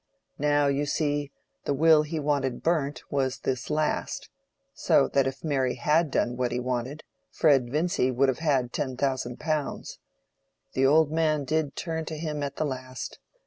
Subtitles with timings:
[0.39, 1.31] Now, you see,
[1.65, 4.31] the will he wanted burnt was this last,
[4.73, 8.97] so that if Mary had done what he wanted, Fred Vincy would have had ten
[8.97, 9.99] thousand pounds.
[10.73, 13.19] The old man did turn to him at the last.